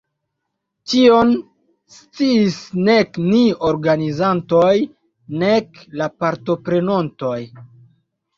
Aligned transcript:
Tion 0.91 1.33
sciis 1.97 2.57
nek 2.87 3.19
ni 3.25 3.41
organizantoj, 3.67 4.73
nek 5.45 5.79
la 6.01 6.09
partoprenontoj. 6.25 7.37